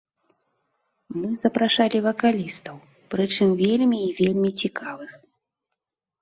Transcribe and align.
Мы 1.19 1.27
запрашалі 1.41 1.97
вакалістаў, 2.07 2.75
прычым, 3.15 3.53
вельмі 3.63 3.97
і 4.07 4.09
вельмі 4.23 4.49
цікавых! 4.65 5.11